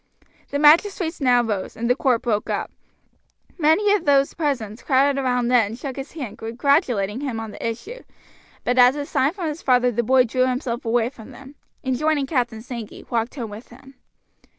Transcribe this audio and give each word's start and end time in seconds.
The 0.49 0.57
magistrates 0.57 1.21
now 1.21 1.43
rose, 1.43 1.77
and 1.77 1.87
the 1.87 1.95
court 1.95 2.23
broke 2.23 2.49
up. 2.49 2.71
Many 3.59 3.93
of 3.93 4.03
those 4.03 4.33
present 4.33 4.83
crowded 4.83 5.21
round 5.21 5.47
Ned 5.47 5.65
and 5.67 5.77
shook 5.77 5.95
his 5.95 6.13
hand, 6.13 6.39
congratulating 6.39 7.21
him 7.21 7.39
on 7.39 7.51
the 7.51 7.63
issue; 7.63 8.01
but 8.63 8.79
at 8.79 8.95
a 8.95 9.05
sign 9.05 9.31
from 9.31 9.49
his 9.49 9.61
father 9.61 9.91
the 9.91 10.01
boy 10.01 10.23
drew 10.23 10.47
himself 10.47 10.85
away 10.85 11.09
from 11.11 11.29
them, 11.29 11.53
and 11.83 11.97
joining 11.99 12.25
Captain 12.25 12.63
Sankey, 12.63 13.03
walked 13.11 13.35
home 13.35 13.51
with 13.51 13.67
him. 13.67 13.93